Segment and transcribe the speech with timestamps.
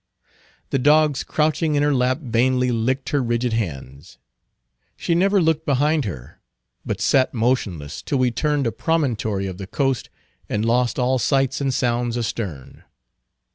[0.71, 4.17] The dogs crouching in her lap vainly licked her rigid hands.
[4.97, 6.41] She never looked behind her:
[6.83, 10.09] but sat motionless, till we turned a promontory of the coast
[10.49, 12.83] and lost all sights and sounds astern.